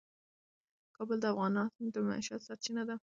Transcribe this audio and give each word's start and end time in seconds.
کابل 0.97 1.17
د 1.21 1.25
افغانانو 1.33 1.87
د 1.93 1.95
معیشت 2.07 2.41
سرچینه 2.47 2.83
ده. 2.89 2.95